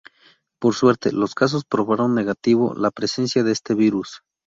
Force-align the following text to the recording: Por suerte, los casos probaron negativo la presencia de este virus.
Por 0.59 0.73
suerte, 0.73 1.11
los 1.11 1.35
casos 1.35 1.63
probaron 1.63 2.15
negativo 2.15 2.73
la 2.73 2.89
presencia 2.89 3.43
de 3.43 3.51
este 3.51 3.75
virus. 3.75 4.23